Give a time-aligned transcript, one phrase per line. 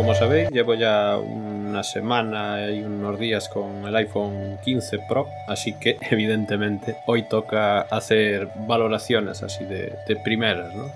[0.00, 5.74] como sabéis, llevo ya una semana y unos días con el iPhone 15 Pro, así
[5.74, 9.92] que evidentemente hoy toca hacer valoraciones así de,
[10.24, 10.90] primeras, ¿no?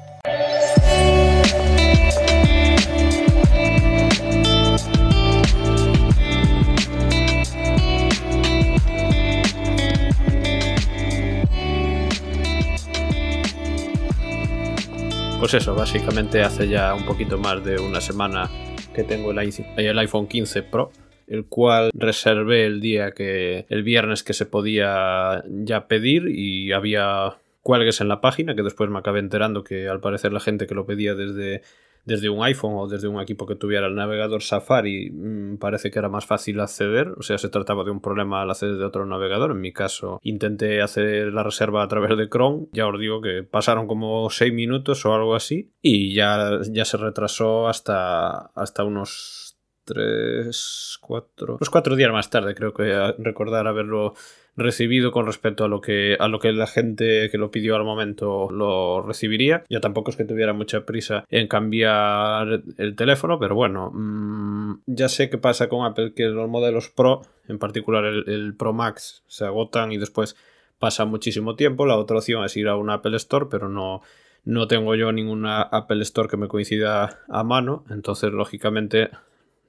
[15.41, 18.49] Pues eso, básicamente hace ya un poquito más de una semana
[18.95, 20.91] que tengo el, el iPhone 15 Pro,
[21.27, 27.37] el cual reservé el día que el viernes que se podía ya pedir y había
[27.63, 30.75] cuelgues en la página que después me acabé enterando que al parecer la gente que
[30.75, 31.63] lo pedía desde
[32.05, 35.99] desde un iPhone o desde un equipo que tuviera el navegador Safari mmm, parece que
[35.99, 39.07] era más fácil acceder, o sea, se trataba de un problema al acceder de otro
[39.07, 39.53] navegador.
[39.53, 43.43] En mi caso, intenté hacer la reserva a través de Chrome, ya os digo que
[43.43, 49.57] pasaron como 6 minutos o algo así y ya, ya se retrasó hasta, hasta unos
[49.85, 54.15] tres, cuatro, unos cuatro días más tarde, creo que recordar haberlo
[54.57, 57.85] recibido con respecto a lo que a lo que la gente que lo pidió al
[57.85, 59.65] momento lo recibiría.
[59.69, 65.09] Yo tampoco es que tuviera mucha prisa en cambiar el teléfono, pero bueno, mmm, ya
[65.09, 69.25] sé qué pasa con Apple que los modelos Pro, en particular el, el Pro Max,
[69.27, 70.37] se agotan y después
[70.79, 71.87] pasa muchísimo tiempo.
[71.87, 74.03] La otra opción es ir a un Apple Store, pero no
[74.45, 79.11] no tengo yo ninguna Apple Store que me coincida a mano, entonces lógicamente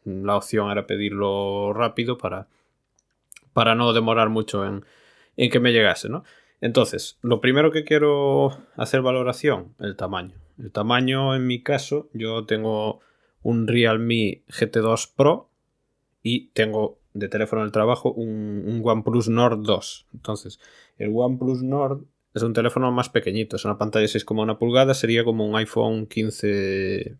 [0.03, 2.47] la opción era pedirlo rápido para,
[3.55, 4.83] para no demorar mucho en,
[5.37, 6.25] que me llegase, ¿no?
[6.59, 10.35] Entonces, lo primero que quiero hacer valoración, el tamaño.
[10.59, 12.99] El tamaño, en mi caso, yo tengo
[13.43, 15.49] un Realme GT2 Pro
[16.21, 20.07] y tengo de teléfono del trabajo un, un, OnePlus Nord 2.
[20.13, 20.59] Entonces,
[20.97, 22.03] el OnePlus Nord
[22.33, 26.07] es un teléfono más pequeñito, es una pantalla de 6,1 pulgadas, sería como un iPhone
[26.07, 27.17] 15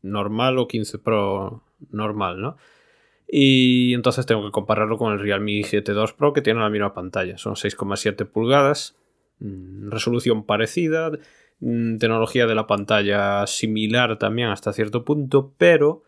[0.00, 2.56] normal o 15 Pro normal, ¿no?
[3.28, 6.94] Y entonces tengo que compararlo con el Realme GT 2 Pro que tiene la misma
[6.94, 7.38] pantalla.
[7.38, 8.96] Son 6,7 pulgadas,
[9.40, 11.10] mm, resolución parecida,
[11.60, 16.04] mm, tecnología de la pantalla similar también hasta cierto punto, pero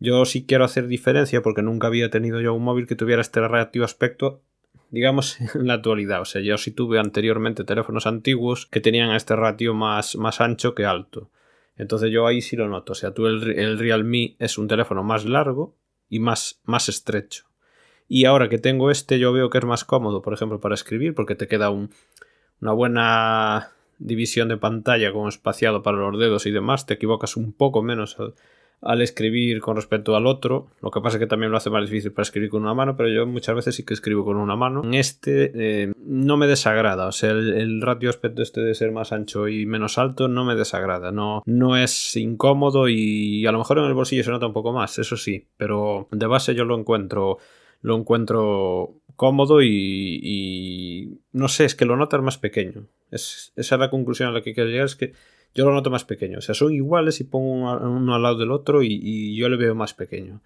[0.00, 3.40] yo sí quiero hacer diferencia porque nunca había tenido yo un móvil que tuviera este
[3.46, 4.42] relativo aspecto
[4.90, 6.20] digamos, en la actualidad.
[6.20, 10.74] O sea, yo sí tuve anteriormente teléfonos antiguos que tenían este ratio más, más ancho
[10.74, 11.30] que alto.
[11.76, 12.92] Entonces yo ahí sí lo noto.
[12.92, 15.74] O sea, tú el, el Realme es un teléfono más largo
[16.08, 17.44] y más, más estrecho.
[18.08, 21.14] Y ahora que tengo este, yo veo que es más cómodo, por ejemplo, para escribir,
[21.14, 21.90] porque te queda un,
[22.60, 26.86] una buena división de pantalla con espaciado para los dedos y demás.
[26.86, 28.34] Te equivocas un poco menos al,
[28.82, 30.68] al escribir con respecto al otro.
[30.80, 32.96] Lo que pasa es que también lo hace más difícil para escribir con una mano,
[32.96, 34.82] pero yo muchas veces sí que escribo con una mano.
[34.84, 39.12] En este eh, no me desagrada, o sea, el, ratio aspecto este de ser más
[39.12, 43.78] ancho y menos alto no me desagrada, no, no es incómodo y a lo mejor
[43.78, 46.78] en el bolsillo se nota un poco más, eso sí, pero de base yo lo
[46.78, 47.38] encuentro,
[47.82, 52.86] lo encuentro cómodo y, y no sé, es que lo notas más pequeño.
[53.10, 55.12] Es, esa es la conclusión a la que quiero llegar, es que
[55.56, 56.38] yo lo noto más pequeño.
[56.38, 59.74] O sea, son iguales y pongo uno, al lado del otro y, yo le veo
[59.74, 60.42] más pequeño.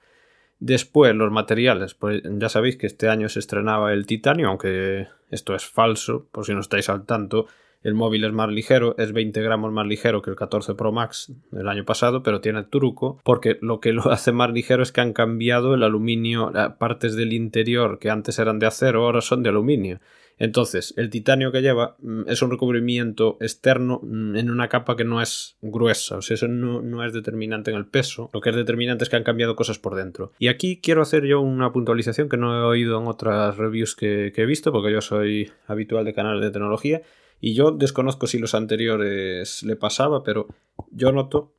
[0.61, 1.95] Después, los materiales.
[1.95, 6.47] Pues ya sabéis que este año se estrenaba el titanio, aunque esto es falso, por
[6.47, 7.47] si no estáis al tanto.
[7.83, 11.33] El móvil es más ligero, es 20 gramos más ligero que el 14 Pro Max
[11.51, 15.01] del año pasado, pero tiene truco porque lo que lo hace más ligero es que
[15.01, 19.49] han cambiado el aluminio, partes del interior que antes eran de acero, ahora son de
[19.49, 19.99] aluminio.
[20.41, 25.05] Entonces, el titanio que lleva mm, es un recubrimiento externo mm, en una capa que
[25.05, 28.57] no es gruesa, o sea, eso no, es determinante en el peso, lo que es
[28.57, 30.33] determinante es que han cambiado cosas por dentro.
[30.39, 34.33] Y aquí quiero hacer yo una puntualización que no he oído en otras reviews que,
[34.35, 37.03] que he visto, porque yo soy habitual de canales de tecnología,
[37.39, 40.47] y yo desconozco si los anteriores le pasaba, pero
[40.91, 41.55] yo noto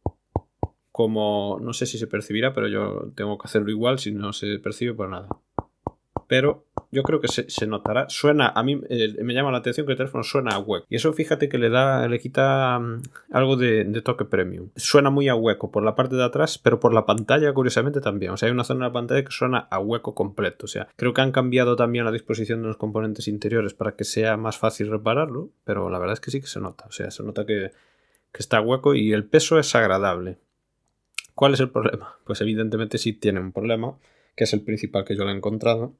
[0.91, 4.57] como, no sé si se percibirá, pero yo tengo que hacerlo igual, si no se
[4.57, 5.27] percibe, pues nada
[6.31, 8.09] pero yo creo que se, se notará.
[8.09, 10.85] Suena, a mí me llama la atención que el teléfono suena a hueco.
[10.89, 13.01] Y eso fíjate que le da, le quita um,
[13.31, 14.69] algo de, de, toque premium.
[14.75, 18.33] Suena muy a hueco por la parte de atrás, pero por la pantalla, curiosamente, también.
[18.33, 20.65] O sea, hay una zona de la pantalla que suena a hueco completo.
[20.65, 24.03] O sea, creo que han cambiado también la disposición de los componentes interiores para que
[24.03, 26.85] sea más fácil repararlo, pero la verdad es que sí que se nota.
[26.87, 27.71] O sea, se nota que,
[28.33, 30.39] que está hueco y el peso es agradable.
[31.35, 32.17] ¿Cuál es el problema?
[32.25, 33.97] Pues evidentemente sí tiene un problema,
[34.35, 35.95] que es el principal que yo le he encontrado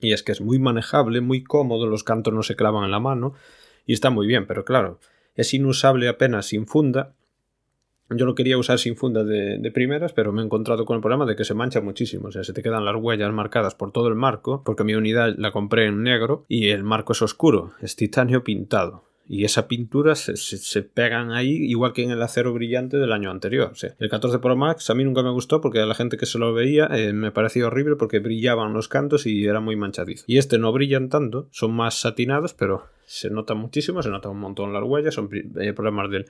[0.00, 3.00] y es que es muy manejable, muy cómodo, los cantos no se clavan en la
[3.00, 3.34] mano
[3.86, 4.98] y está muy bien, pero claro,
[5.34, 7.14] es inusable apenas sin funda.
[8.08, 11.02] Yo lo quería usar sin funda de, de, primeras, pero me he encontrado con el
[11.02, 12.28] problema de que se mancha muchísimo.
[12.28, 15.34] O sea, se te quedan las huellas marcadas por todo el marco, porque mi unidad
[15.36, 19.04] la compré en negro y el marco es oscuro, es titanio pintado.
[19.28, 23.30] Y esa pintura se, se, pegan ahí igual que en el acero brillante del año
[23.30, 23.72] anterior.
[23.98, 26.38] El 14 Pro Max a mí nunca me gustó porque a la gente que se
[26.38, 30.24] lo veía eh, me parecía horrible porque brillaban los cantos y era muy manchadizo.
[30.28, 34.38] Y este no brillan tanto, son más satinados, pero se nota muchísimo, se nota un
[34.38, 36.26] montón las huellas, son eh, problemas del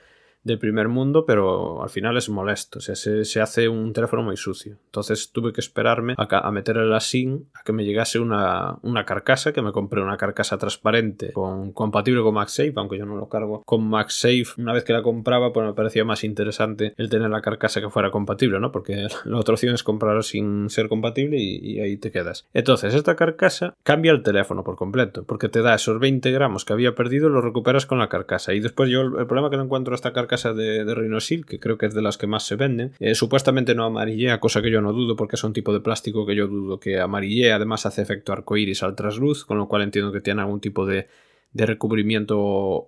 [0.47, 2.79] del primer mundo, pero al final es molesto.
[2.79, 4.77] O sea, se, hace un teléfono muy sucio.
[4.87, 9.05] Entonces tuve que esperarme a, a meterle la SIM a que me llegase una, una,
[9.05, 13.63] carcasa, que me compré una carcasa transparente compatible con MagSafe, aunque yo no lo cargo
[13.65, 14.47] con MagSafe.
[14.59, 17.91] Una vez que la compraba, pues me parecía más interesante el tener la carcasa que
[17.91, 18.71] fuera compatible, ¿no?
[18.71, 22.47] Porque la otra opción es comprarlo sin ser compatible y, y ahí te quedas.
[22.55, 26.73] Entonces, esta carcasa cambia el teléfono por completo, porque te da esos 20 gramos que
[26.73, 28.55] había perdido, los recuperas con la carcasa.
[28.55, 31.79] Y después yo el problema que no encuentro esta carcasa de, de Rhinosil, que creo
[31.79, 32.93] que es de las que más se venden.
[32.99, 36.27] Eh, supuestamente no amarillea, cosa que yo no dudo porque es un tipo de plástico
[36.27, 37.57] que yo dudo que amarillea.
[37.57, 41.09] Además hace efecto arcoíris al trasluz, con lo cual entiendo que tiene algún tipo de,
[41.53, 42.39] de recubrimiento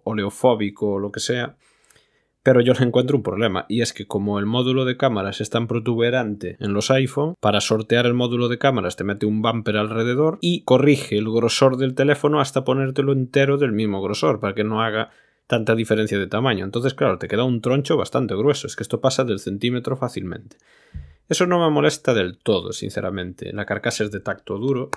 [0.04, 1.56] oleofóbico o lo que sea.
[2.42, 5.66] Pero yo encuentro un problema, y es que como el módulo de cámaras es tan
[5.66, 10.38] protuberante en los iPhone, para sortear el módulo de cámaras te mete un bumper alrededor
[10.40, 14.80] y corrige el grosor del teléfono hasta ponértelo entero del mismo grosor, para que no
[14.80, 15.10] haga
[15.48, 16.64] tanta diferencia de tamaño.
[16.64, 18.68] Entonces, claro, te queda un troncho bastante grueso.
[18.68, 20.58] Es que esto pasa del centímetro fácilmente.
[21.28, 23.52] Eso no me molesta del todo, sinceramente.
[23.52, 24.90] La carcasa es de tacto duro.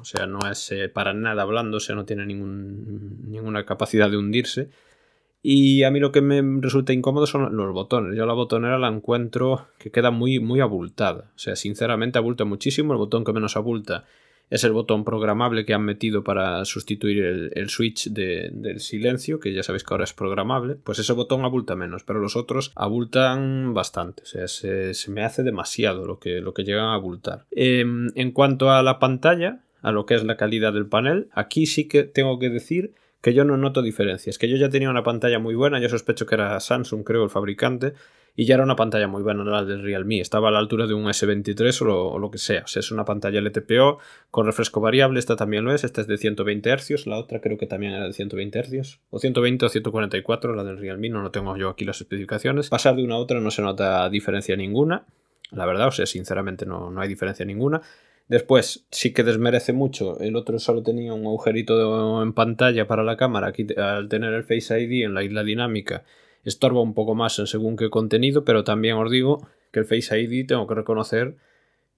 [0.00, 4.16] O sea, no es eh, para nada blando, o sea, no tiene ninguna capacidad de
[4.16, 4.70] hundirse.
[5.42, 8.16] Y a mí lo que me resulta incómodo son los botones.
[8.16, 11.30] Yo la botonera la encuentro que queda muy, muy abultada.
[11.36, 12.94] O sea, sinceramente abulta muchísimo.
[12.94, 14.06] El botón que menos abulta
[14.50, 17.24] es el botón programable que han metido para sustituir
[17.54, 21.74] el, switch del silencio, que ya sabéis que ahora es programable, pues ese botón abulta
[21.74, 26.52] menos, pero los otros abultan bastante, o sea, se, me hace demasiado lo que, lo
[26.52, 27.46] que llegan a abultar.
[27.50, 31.66] Em, en cuanto a la pantalla, a lo que es la calidad del panel, aquí
[31.66, 35.04] sí que tengo que decir que yo no noto diferencias, que yo ya tenía una
[35.04, 37.94] pantalla muy buena, yo sospecho que era Samsung, creo, el fabricante,
[38.34, 40.94] y ya era una pantalla muy buena, la del Realme, estaba a la altura de
[40.94, 43.98] un S23 o lo, que sea, o sea, es una pantalla LTPO
[44.30, 47.56] con refresco variable, esta también lo es, esta es de 120 Hz, la otra creo
[47.56, 51.30] que también era de 120 Hz, o 120 o 144, la del Realme, no, no
[51.30, 55.04] tengo yo aquí las especificaciones, pasar de una a otra no se nota diferencia ninguna,
[55.52, 57.82] la verdad, o sea, sinceramente no, no hay diferencia ninguna,
[58.32, 60.18] Después, sí que desmerece mucho.
[60.18, 63.48] El otro solo tenía un agujerito en pantalla para la cámara.
[63.48, 66.04] Aquí, al tener el Face ID en la isla dinámica,
[66.42, 70.18] estorba un poco más en según qué contenido, pero también os digo que el Face
[70.18, 71.36] ID tengo que reconocer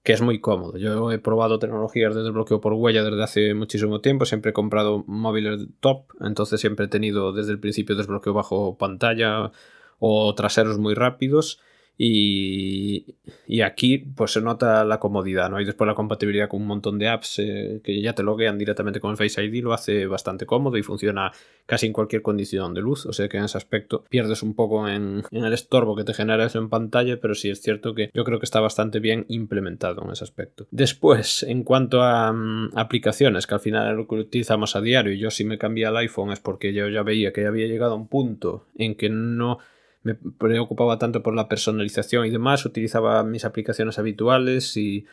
[0.03, 0.77] que es muy cómodo.
[0.77, 5.05] Yo he probado tecnologías de desbloqueo por huella desde hace muchísimo tiempo, siempre he comprado
[5.07, 9.53] móviles top, entonces siempre he tenido desde el principio desbloqueo bajo pantalla
[9.99, 11.61] o traseros muy rápidos
[11.97, 13.15] y,
[13.63, 15.61] aquí pues se nota la comodidad, ¿no?
[15.61, 18.99] Y después la compatibilidad con un montón de apps eh, que ya te loguean directamente
[18.99, 21.31] con el Face ID lo hace bastante cómodo y funciona
[21.65, 23.05] casi en cualquier condición de luz.
[23.05, 26.45] O sea que en ese aspecto pierdes un poco en, el estorbo que te genera
[26.45, 30.03] eso en pantalla, pero sí es cierto que yo creo que está bastante bien implementado
[30.03, 30.67] en ese aspecto.
[30.71, 35.13] Después, en cuanto a mm, aplicaciones, que al final es lo que utilizamos a diario,
[35.13, 37.67] y yo si me cambié al iPhone es porque yo ya veía que ya había
[37.67, 39.59] llegado a un punto en que no
[40.05, 45.05] me preocupaba tanto por la personalización y demás, utilizaba mis aplicaciones habituales y,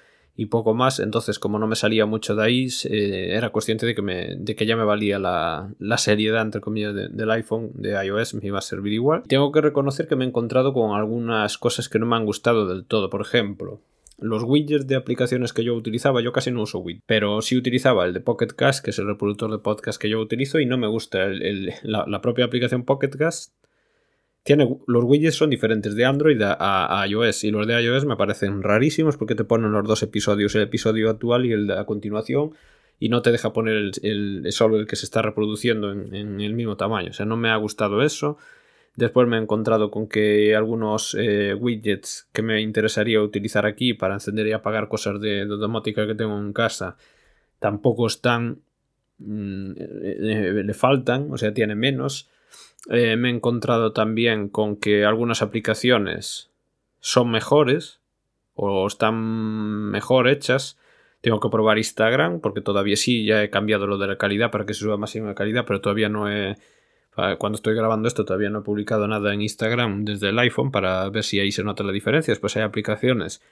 [0.50, 4.02] poco más, entonces como no me salía mucho de ahí, eh, era consciente de que,
[4.02, 8.34] me, de que ya me valía la, la seriedad, entre comillas, del iPhone, de iOS,
[8.34, 9.22] me iba a servir igual.
[9.26, 12.66] Tengo que reconocer que me he encontrado con algunas cosas que no me han gustado
[12.66, 13.80] del todo, por ejemplo,
[14.18, 18.04] los widgets de aplicaciones que yo utilizaba, yo casi no uso widgets, pero sí utilizaba
[18.04, 20.76] el de Pocket Cast, que es el reproductor de podcast que yo utilizo, y no
[20.76, 21.28] me gusta
[21.82, 23.54] la, la, propia aplicación Pocket Cast
[24.42, 28.62] tiene, los widgets son diferentes de Android a, iOS y los de iOS me parecen
[28.62, 32.52] rarísimos porque te ponen los dos episodios, el episodio actual y el de a continuación
[32.98, 36.76] y no te deja poner el, solo el que se está reproduciendo en, el mismo
[36.76, 37.10] tamaño.
[37.10, 38.38] O sea, no me ha gustado eso.
[38.94, 44.14] Después me he encontrado con que algunos eh, widgets que me interesaría utilizar aquí para
[44.14, 46.96] encender y apagar cosas de, domótica que tengo en casa
[47.58, 48.60] tampoco están...
[49.18, 52.28] Mm, eh, eh, le faltan, o sea, tiene menos.
[52.90, 56.50] Eh, me he encontrado también con que algunas aplicaciones
[57.00, 58.00] son mejores
[58.54, 60.78] o están mejor hechas.
[61.20, 64.66] Tengo que probar Instagram porque todavía sí, ya he cambiado lo de la calidad para
[64.66, 66.56] que se suba máxima calidad, pero todavía no he...
[67.38, 71.06] Cuando estoy grabando esto todavía no he publicado nada en Instagram desde el iPhone para
[71.10, 72.32] ver si ahí se nota la diferencia.
[72.32, 73.42] Después hay aplicaciones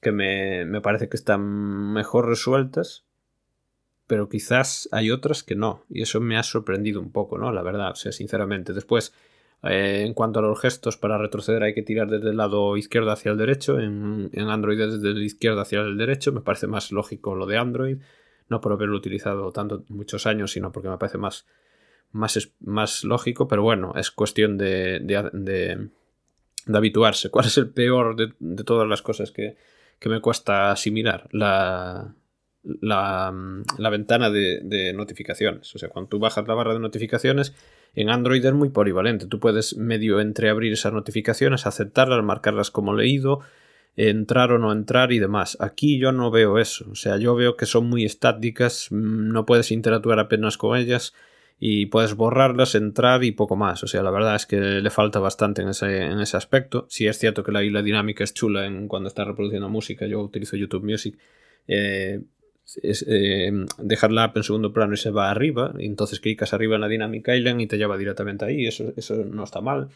[0.00, 3.04] que me, me parece que están mejor resueltas
[4.06, 7.52] pero quizás hay otras que no, y eso me ha sorprendido un poco, ¿no?
[7.52, 8.72] La verdad, o sinceramente.
[8.72, 9.14] Después,
[9.62, 13.10] eh, en cuanto a los gestos, para retroceder hay que tirar desde el lado izquierdo
[13.10, 17.34] hacia el derecho, en, Android desde el izquierdo hacia el derecho, me parece más lógico
[17.34, 17.98] lo de Android,
[18.48, 21.46] no por haberlo utilizado tanto muchos años, sino porque me parece más
[22.14, 25.90] más, más lógico, pero bueno, es cuestión de, de,
[26.72, 27.28] habituarse.
[27.28, 29.56] ¿Cuál es el peor de, todas las cosas que,
[30.06, 31.28] me cuesta asimilar?
[31.32, 32.14] La,
[32.80, 33.32] la,
[33.90, 35.74] ventana de, notificaciones.
[35.74, 37.54] O sea, cuando tú bajas la barra de notificaciones,
[37.94, 39.26] en Android es muy polivalente.
[39.26, 43.40] Tú puedes medio entreabrir esas notificaciones, aceptarlas, marcarlas como leído,
[43.96, 45.56] entrar o no entrar y demás.
[45.60, 46.86] Aquí yo no veo eso.
[46.90, 51.14] O sea, yo veo que son muy estáticas, mm, no puedes interactuar apenas con ellas
[51.60, 53.84] y puedes borrarlas, entrar y poco más.
[53.84, 56.86] O sea, la verdad es que le falta bastante en ese, en ese aspecto.
[56.88, 60.20] Si es cierto que la, la dinámica es chula en cuando estás reproduciendo música, yo
[60.20, 61.16] utilizo YouTube Music.
[61.68, 62.20] Eh,
[62.82, 66.52] es, eh, dejar la app en segundo plano y se va arriba, y entonces clicas
[66.52, 69.88] arriba en la dinámica Island y te lleva directamente ahí, eso, eso no está mal.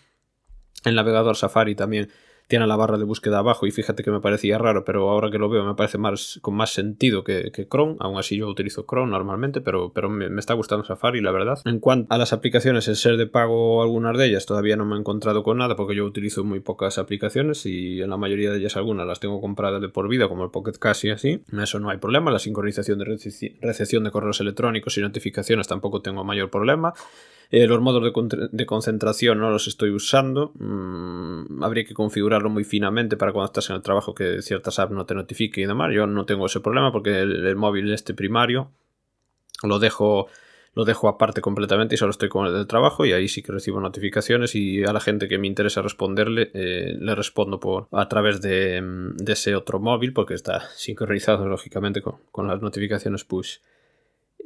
[0.85, 2.09] El navegador Safari también
[2.49, 5.39] tiene la barra de búsqueda abajo y fíjate que me parecía raro, pero ahora que
[5.39, 9.11] lo veo me parece más con más sentido que, Chrome, aún así yo utilizo Chrome
[9.11, 11.61] normalmente, pero, pero me, está gustando Safari, la verdad.
[11.67, 14.97] En cuanto a las aplicaciones, el ser de pago algunas de ellas todavía no me
[14.97, 18.59] he encontrado con nada porque yo utilizo muy pocas aplicaciones y en la mayoría de
[18.59, 21.79] ellas algunas las tengo compradas de por vida como el Pocket Cash y así, eso
[21.79, 23.05] no hay problema, la sincronización de
[23.61, 26.95] recepción de correos electrónicos y notificaciones tampoco tengo mayor problema.
[27.51, 28.03] Eh, los modos
[28.53, 30.53] de, concentración no los estoy usando.
[30.59, 34.93] Mm, habría que configurarlo muy finamente para cuando estás en el trabajo que ciertas apps
[34.93, 35.93] no te notifiquen y demás.
[35.95, 38.71] Yo no tengo ese problema porque el, móvil este primario
[39.63, 40.29] lo dejo
[40.75, 43.51] lo dejo aparte completamente y solo estoy con el del trabajo y ahí sí que
[43.51, 48.09] recibo notificaciones y a la gente que me interesa responderle eh, le respondo por a
[48.09, 48.81] través de,
[49.27, 53.57] ese otro móvil porque está sincronizado lógicamente con las notificaciones push.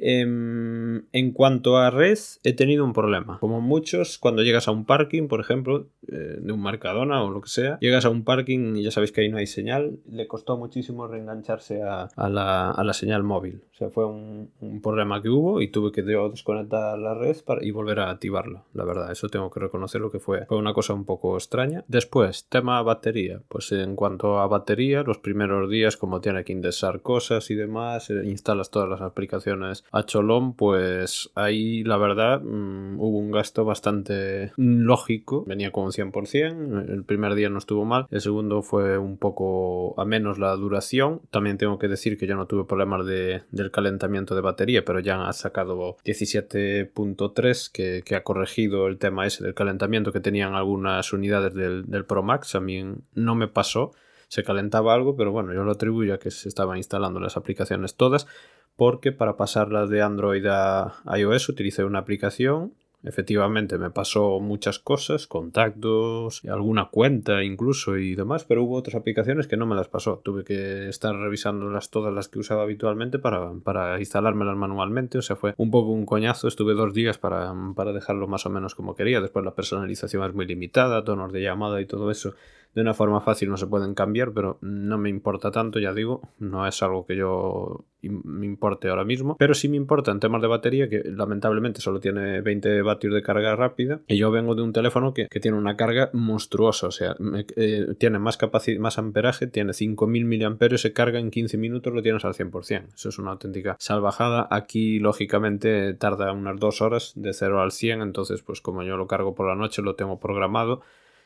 [0.04, 3.38] Em, en cuanto a red, he tenido un problema.
[3.38, 7.40] Como muchos, cuando llegas a un parking, por ejemplo, eh, de un Mercadona o lo
[7.40, 10.26] que sea, llegas a un parking y ya sabéis que ahí no hay señal, le
[10.26, 13.62] costó muchísimo reengancharse a, la, señal móvil.
[13.72, 14.50] O sea, fue un,
[14.82, 18.64] problema que hubo y tuve que desconectar la red para, y volver a activarla.
[18.74, 20.46] La verdad, eso tengo que reconocer lo que fue.
[20.46, 21.84] Fue una cosa un poco extraña.
[21.86, 23.40] Después, tema batería.
[23.46, 28.10] Pues en cuanto a batería, los primeros días, como tiene que indexar cosas y demás,
[28.10, 33.64] eh, instalas todas las aplicaciones a Cholón, pues ahí la verdad mm, hubo un gasto
[33.66, 35.44] bastante lógico.
[35.46, 39.94] Venía con un 100%, el primer día no estuvo mal, el segundo fue un poco
[40.00, 41.20] a menos la duración.
[41.30, 44.98] También tengo que decir que yo no tuve problemas de, del calentamiento de batería, pero
[45.00, 50.54] ya ha sacado 17.3 que, que, ha corregido el tema ese del calentamiento que tenían
[50.54, 52.54] algunas unidades del, del Pro Max.
[52.54, 52.82] A mí
[53.14, 53.92] no me pasó
[54.32, 57.96] se calentaba algo, pero bueno, yo lo atribuyo a que se estaban instalando las aplicaciones
[57.96, 58.26] todas
[58.76, 62.74] porque para pasarlas de Android a iOS utilicé una aplicación.
[63.04, 69.48] Efectivamente me pasó muchas cosas, contactos, alguna cuenta incluso y demás, pero hubo otras aplicaciones
[69.48, 70.20] que no me las pasó.
[70.24, 75.18] Tuve que estar revisándolas todas las que usaba habitualmente para, para instalármelas manualmente.
[75.18, 76.46] O sea, fue un poco un coñazo.
[76.46, 79.20] Estuve dos días para, para dejarlo más o menos como quería.
[79.20, 82.34] Después la personalización es muy limitada, tonos de llamada y todo eso
[82.74, 86.22] de una forma fácil no se pueden cambiar, pero no me importa tanto, ya digo,
[86.38, 90.40] no es algo que yo me importe ahora mismo, pero sí me importa en temas
[90.40, 94.62] de batería, que lamentablemente solo tiene 20 vatios de carga rápida, y yo vengo de
[94.62, 97.16] un teléfono que, tiene una carga monstruosa, o sea,
[97.56, 102.02] eh, tiene más capacidad, más amperaje, tiene 5000 mAh, se carga en 15 minutos, lo
[102.02, 107.32] tienes al 100%, eso es una auténtica salvajada, aquí lógicamente tarda unas 2 horas de
[107.32, 110.82] 0 al 100, entonces pues como yo lo cargo por la noche, lo tengo programado,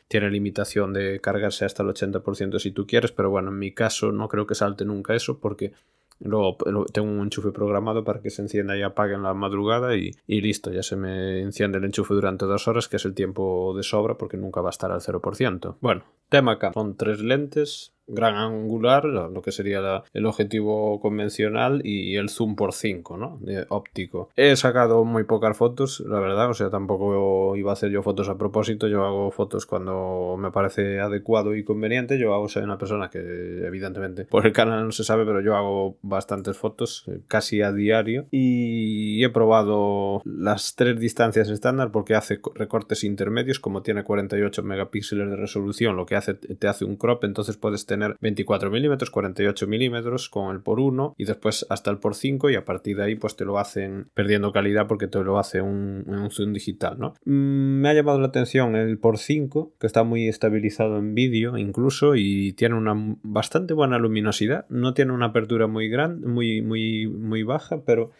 [0.08, 4.12] tiene limitación de cargarse hasta el 80% si tú quieres, pero bueno, en mi caso
[4.12, 5.72] no creo que salte nunca eso porque
[6.20, 6.56] luego
[6.92, 10.40] tengo un enchufe programado para que se encienda y apague en la madrugada y, y,
[10.40, 13.82] listo, ya se me enciende el enchufe durante dos horas, que es el tiempo de
[13.82, 15.76] sobra porque nunca va a estar al 0%.
[15.80, 22.16] Bueno, tema acá, son tres lentes gran angular, lo que sería el objetivo convencional y
[22.16, 23.40] el zoom por 5, ¿no?
[23.68, 24.30] Óptico.
[24.36, 28.28] He sacado muy pocas fotos, la verdad, o sea, tampoco iba a hacer yo fotos
[28.28, 32.78] a propósito, yo hago fotos cuando me parece adecuado y conveniente, yo hago, soy una
[32.78, 33.18] persona que
[33.66, 37.72] evidentemente por el canal no se sabe, pero yo hago bastantes fotos eh, casi a
[37.72, 44.62] diario y he probado las tres distancias estándar porque hace recortes intermedios, como tiene 48
[44.62, 48.70] megapíxeles de resolución, lo que hace te hace un crop, entonces puedes tener tener 24
[48.70, 52.64] milímetros, 48 milímetros con el por 1 y después hasta el por 5 y a
[52.64, 56.30] partir de ahí pues te lo hacen perdiendo calidad porque te lo hace un, un
[56.30, 57.14] zoom digital, ¿no?
[57.24, 61.56] Mm, me ha llamado la atención el por 5 que está muy estabilizado en vídeo
[61.56, 67.06] incluso y tiene una bastante buena luminosidad, no tiene una apertura muy grande, muy, muy,
[67.06, 68.10] muy baja, pero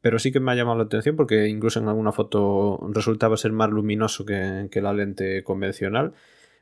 [0.00, 3.52] pero sí que me ha llamado la atención porque incluso en alguna foto resultaba ser
[3.52, 6.14] más luminoso que, que la lente convencional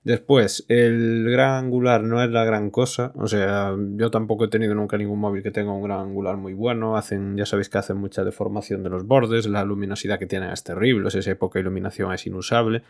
[0.07, 3.11] Después, el gran angular no es la gran cosa.
[3.17, 6.55] O sea, yo tampoco he tenido nunca ningún móvil que tenga un gran angular muy
[6.55, 6.97] bueno.
[6.97, 9.49] Hacen, ya sabéis que hacen mucha deformación de los bordes.
[9.49, 11.09] La luminosidad que tienen es terrible.
[11.09, 12.85] O sea, esa época de iluminación es inusable.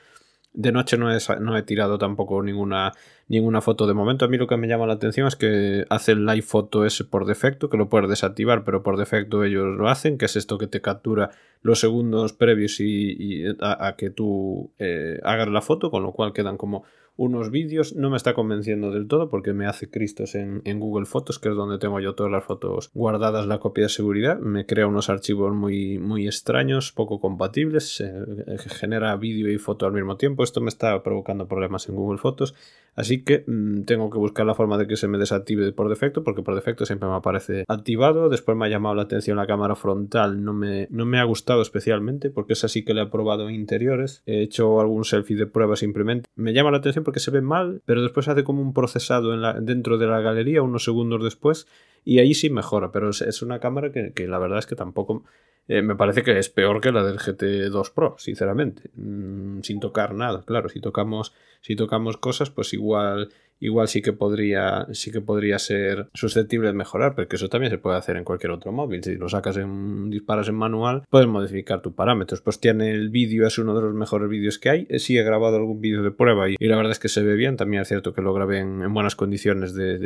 [0.53, 2.93] De noche no he, no he tirado tampoco ninguna,
[3.29, 4.27] ninguna foto de momento.
[4.27, 7.05] A mí lo que me llama la atención es que hace el live photo ese
[7.05, 10.59] por defecto, que lo puedes desactivar, pero por defecto ellos lo hacen, que es esto
[10.59, 11.31] que te captura
[11.63, 16.59] los segundos previos y, a, que tú eh, hagas la foto, con lo cual quedan
[16.59, 16.85] como
[17.17, 17.95] unos vídeos.
[17.95, 21.55] No me está convenciendo del todo porque me hace Cristos en, Google Fotos, que es
[21.55, 24.39] donde tengo yo todas las fotos guardadas, la copia de seguridad.
[24.39, 29.93] Me crea unos archivos muy, muy extraños, poco compatibles, eh, genera vídeo y foto al
[29.93, 30.45] mismo tiempo.
[30.45, 32.55] Esto me está provocando problemas en Google Fotos.
[32.97, 36.25] Así que mm, tengo que buscar la forma de que se me desactive por defecto,
[36.25, 38.29] porque por defecto siempre me aparece activado.
[38.29, 41.61] Después me ha llamado la atención la cámara frontal, no me, no me ha gustado
[41.63, 44.23] especialmente, porque es así que le he probado en interiores.
[44.25, 46.29] He hecho algún selfie de prueba simplemente.
[46.35, 49.99] Me llama la atención porque se ve mal, pero después hace como un procesado dentro
[49.99, 51.67] de la galería unos segundos después
[52.07, 55.25] y ahí sí mejora, pero es, una cámara que, la verdad es que tampoco
[55.67, 60.15] eh, me parece que es peor que la del GT2 Pro, sinceramente, mm, sin tocar
[60.15, 65.21] nada, claro, si tocamos, si tocamos cosas, pues igual igual sí que podría sí que
[65.21, 69.03] podría ser susceptible de mejorar, porque eso también se puede hacer en cualquier otro móvil.
[69.03, 72.41] Si lo sacas en disparas en manual, puedes modificar tus parámetros.
[72.41, 74.87] Pues tiene el vídeo, es uno de los mejores vídeos que hay.
[74.91, 77.35] Eh, sí he grabado algún vídeo de prueba y, la verdad es que se ve
[77.35, 77.57] bien.
[77.57, 79.97] También es cierto que lo grabé en, buenas condiciones de,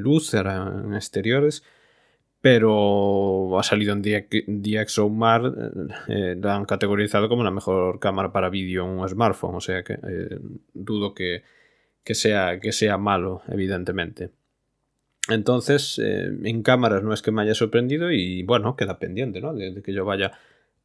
[0.00, 1.62] luz, era en exteriores
[2.38, 5.56] pero ha salido en DxOMark,
[6.06, 9.82] eh, la han categorizado como la mejor cámara para vídeo en un smartphone, o sea
[9.82, 10.38] que eh,
[10.72, 11.42] dudo que,
[12.06, 14.30] que sea, que sea malo, evidentemente.
[15.28, 19.52] Entonces, eh, en cámaras no es que me haya sorprendido y bueno, queda pendiente, ¿no?
[19.52, 20.30] De, que yo vaya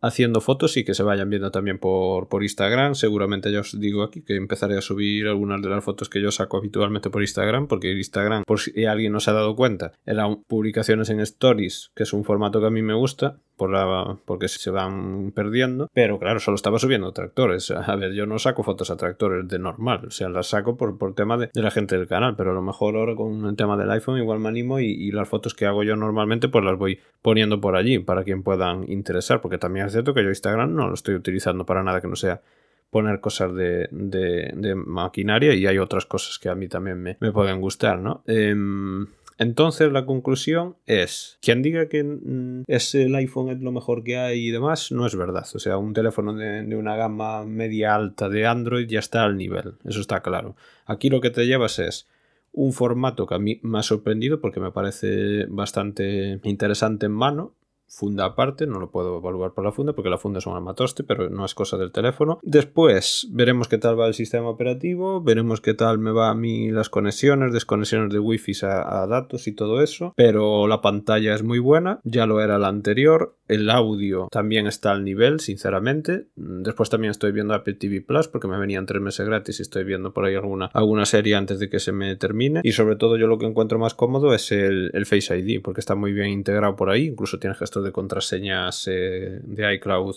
[0.02, 2.96] haciendo fotos y que se vayan viendo también por, por, Instagram.
[2.96, 6.32] Seguramente ya os digo aquí que empezaré a subir algunas de las fotos que yo
[6.32, 10.42] saco habitualmente por Instagram, porque Instagram, por si alguien no se ha dado cuenta, eran
[10.48, 13.38] publicaciones en Stories, que es un formato que a mí me gusta,
[13.70, 15.90] la, porque se van perdiendo.
[15.94, 17.72] Pero claro, solo estaba subiendo tractores.
[17.92, 20.98] A ver, yo no saco fotos a tractores de normal, o sea, las saco por,
[20.98, 23.78] por tema de, la gente del canal, pero a lo mejor ahora con el tema
[23.78, 27.00] del iPhone igual me animo y, las fotos que hago yo normalmente pues las voy
[27.22, 30.88] poniendo por allí para quien puedan interesar, porque también es cierto que yo Instagram no
[30.88, 32.42] lo estoy utilizando para nada que no sea
[32.90, 37.32] poner cosas de, de, maquinaria y hay otras cosas que a mí también me, me
[37.32, 38.22] pueden gustar, ¿no?
[38.28, 39.08] Em,
[39.42, 44.16] entonces la conclusión es, quien diga que mm, es el iPhone es lo mejor que
[44.18, 45.48] hay y demás, no es verdad.
[45.56, 49.74] O sea, un teléfono de, una gama media alta de Android ya está al nivel,
[49.84, 50.56] eso está claro.
[50.86, 52.08] Aquí lo que te llevas es
[52.52, 57.56] un formato que a mí me ha sorprendido porque me parece bastante interesante en mano
[57.92, 61.04] funda aparte, no lo puedo evaluar por la funda porque la funda es un armatoste,
[61.04, 62.40] pero no es cosa del teléfono.
[62.42, 66.72] Después veremos qué tal va el sistema operativo, veremos qué tal me va a mí
[66.72, 71.44] las conexiones, desconexiones de wifi a, a datos y todo eso, pero la pantalla es
[71.44, 76.28] muy buena, ya lo era la anterior, el audio también está al nivel, sinceramente.
[76.38, 79.84] Después también estoy viendo Apple TV Plus porque me venían tres meses gratis y estoy
[79.84, 82.62] viendo por ahí alguna, alguna serie antes de que se me termine.
[82.64, 85.96] Y sobre todo yo lo que encuentro más cómodo es el, Face ID porque está
[85.96, 90.16] muy bien integrado por ahí, incluso tiene gestos de contraseñas eh, de iCloud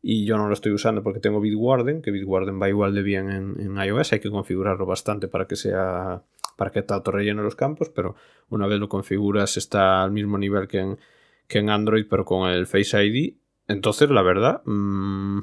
[0.00, 3.30] y yo no lo estoy usando porque tengo Bitwarden, que Bitwarden va igual de bien
[3.30, 6.22] en, iOS, hay que configurarlo bastante para que sea
[6.56, 8.16] para que te relleno los campos, pero
[8.48, 10.98] una vez lo configuras está al mismo nivel que en,
[11.46, 13.34] que en Android, pero con el Face ID.
[13.68, 15.38] Entonces, la verdad, mm,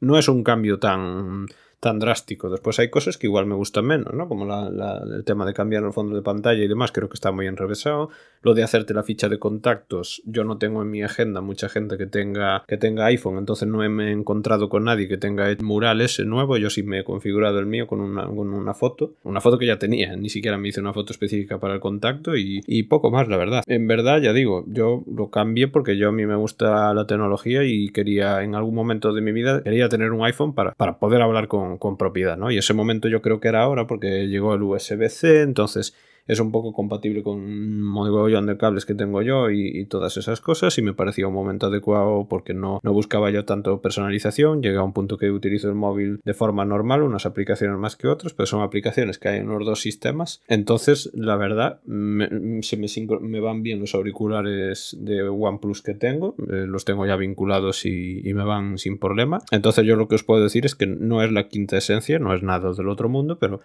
[0.00, 1.46] no es un cambio tan
[1.84, 2.48] tan drástico.
[2.48, 4.26] Después hay cosas que igual me gustan menos, ¿no?
[4.26, 7.46] Como el tema de cambiar el fondo de pantalla y demás, creo que está muy
[7.46, 8.08] enrevesado.
[8.40, 11.98] Lo de hacerte la ficha de contactos, yo no tengo en mi agenda mucha gente
[11.98, 16.56] que tenga, que tenga iPhone, entonces no he encontrado con nadie que tenga murales nuevo.
[16.56, 19.66] Yo sí me he configurado el mío con una, con una foto, una foto que
[19.66, 23.10] ya tenía, ni siquiera me hice una foto específica para el contacto y, y poco
[23.10, 23.62] más, la verdad.
[23.66, 27.62] En verdad, ya digo, yo lo cambié porque yo a mí me gusta la tecnología
[27.64, 31.20] y quería en algún momento de mi vida, quería tener un iPhone para, para poder
[31.20, 32.50] hablar con con, propiedad, ¿no?
[32.50, 35.94] Y ese momento yo creo que era ahora porque llegó el USB-C, entonces
[36.26, 40.40] es un poco compatible con un mogollón de cables que tengo yo y, todas esas
[40.40, 44.80] cosas y me parecía un momento adecuado porque no, no buscaba yo tanto personalización, llega
[44.80, 48.32] a un punto que utilizo el móvil de forma normal, unas aplicaciones más que otras,
[48.32, 52.86] pero son aplicaciones que hay en los dos sistemas, entonces la verdad me, se me,
[53.20, 58.26] me van bien los auriculares de OnePlus que tengo, eh, los tengo ya vinculados y,
[58.26, 61.22] y me van sin problema, entonces yo lo que os puedo decir es que no
[61.22, 63.60] es la quinta esencia, no es nada del otro mundo, pero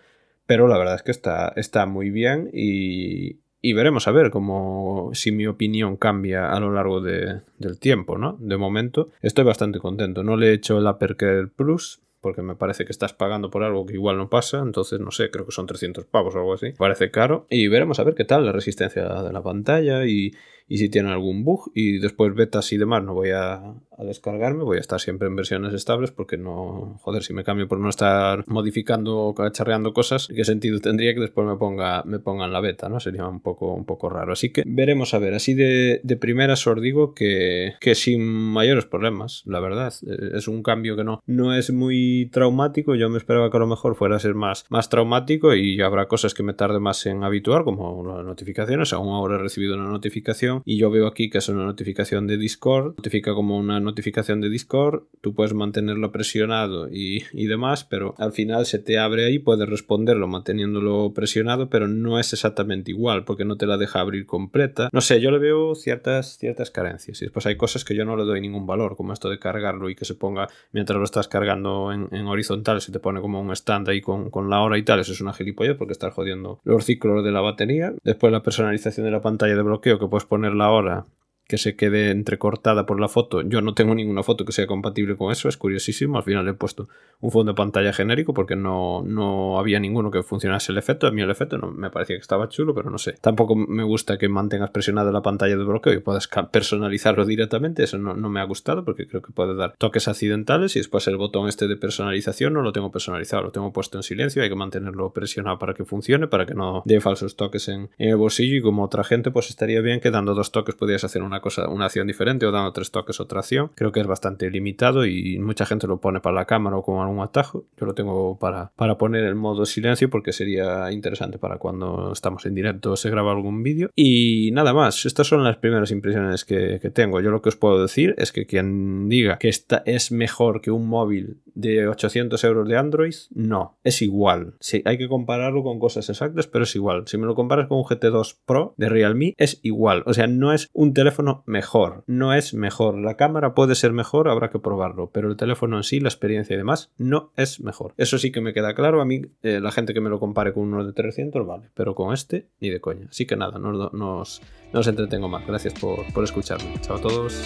[0.50, 5.12] pero la verdad es que está, está muy bien y, y veremos a ver cómo
[5.14, 8.36] si mi opinión cambia a lo largo de, del tiempo, ¿no?
[8.40, 10.24] De momento estoy bastante contento.
[10.24, 13.86] No le he hecho el Apercare Plus porque me parece que estás pagando por algo
[13.86, 16.72] que igual no pasa, entonces no sé, creo que son 300 pavos o algo así.
[16.72, 20.32] Parece caro y veremos a ver qué tal la resistencia de la pantalla y,
[20.70, 24.64] y si tiene algún bug y después betas y demás no voy a, a, descargarme,
[24.64, 27.90] voy a estar siempre en versiones estables porque no, joder, si me cambio por no
[27.90, 32.62] estar modificando o cacharreando cosas, ¿qué sentido tendría que después me ponga me pongan la
[32.62, 33.00] beta, ¿no?
[33.00, 34.34] Sería un poco, un poco raro.
[34.34, 38.86] Así que veremos a ver, así de, de primeras os digo que, que sin mayores
[38.86, 39.94] problemas, la verdad.
[40.08, 43.62] Eh, es un cambio que no, no es muy traumático, yo me esperaba que a
[43.62, 47.06] lo mejor fuera a ser más, más traumático y habrá cosas que me tarde más
[47.06, 51.30] en habituar, como las notificaciones, aún ahora he recibido una notificación y yo veo aquí
[51.30, 56.12] que es una notificación de Discord, notifica como una notificación de Discord, tú puedes mantenerlo
[56.12, 61.70] presionado y, y demás, pero al final se te abre ahí, puedes responderlo manteniéndolo presionado,
[61.70, 64.90] pero no es exactamente igual porque no te la deja abrir completa.
[64.92, 68.16] No sé, yo le veo ciertas, ciertas carencias y después hay cosas que yo no
[68.16, 71.28] le doy ningún valor, como esto de cargarlo y que se ponga mientras lo estás
[71.28, 74.84] cargando en, horizontal, se te pone como un stand ahí con, con la hora y
[74.84, 77.94] tal, eso es una gilipollez porque estás jodiendo los ciclos de la batería.
[78.04, 81.06] Después la personalización de la pantalla de bloqueo que puedes poner la hora
[81.50, 83.42] que se quede entrecortada por la foto.
[83.42, 86.16] Yo no tengo ninguna foto que sea compatible con eso, es curiosísimo.
[86.16, 86.90] Al final he puesto
[87.22, 91.08] un fondo de pantalla genérico porque no, no había ninguno que funcionase el efecto.
[91.08, 93.14] A mí el efecto no, me parecía que estaba chulo, pero no sé.
[93.20, 97.82] Tampoco me gusta que mantengas presionada la pantalla de bloqueo y puedas personalizarlo directamente.
[97.82, 101.08] Eso no, no, me ha gustado porque creo que puede dar toques accidentales y después
[101.08, 104.44] el botón este de personalización no lo tengo personalizado, lo tengo puesto en silencio.
[104.44, 108.10] Hay que mantenerlo presionado para que funcione, para que no dé falsos toques en, en
[108.10, 111.24] el bolsillo y como otra gente pues estaría bien que dando dos toques podías hacer
[111.24, 113.72] una cosa, una acción diferente o dando tres toques otra acción.
[113.76, 117.02] Creo que es bastante limitado y mucha gente lo pone para la cámara o con
[117.02, 117.66] algún atajo.
[117.78, 122.46] Yo lo tengo para, para poner en modo silencio porque sería interesante para cuando estamos
[122.46, 123.90] en directo o se graba algún vídeo.
[123.96, 127.22] Y nada más, estas son las primeras impresiones que, tengo.
[127.22, 130.72] Yo lo que os puedo decir es que quien diga que esta es mejor que
[130.72, 134.56] un móvil de 800 euros de Android, no, es igual.
[134.60, 137.04] Sí, hay que compararlo con cosas exactas, pero es igual.
[137.06, 140.04] Si me lo comparas con un GT2 Pro de Realme, es igual.
[140.06, 142.04] O sea, no es un teléfono mejor.
[142.08, 142.98] No es mejor.
[142.98, 146.54] La cámara puede ser mejor, habrá que probarlo, pero el teléfono en sí, la experiencia
[146.54, 147.94] y demás, no es mejor.
[147.98, 149.02] Eso sí que me queda claro.
[149.02, 151.96] A mí, eh, la gente que me lo compare con uno de 300, vale, pero
[151.96, 153.08] con este, ni de coña.
[153.10, 154.42] Así que nada, no, nos,
[154.74, 155.46] nos entretengo más.
[155.46, 156.74] Gracias por, por escucharme.
[156.82, 157.44] Chao a todos.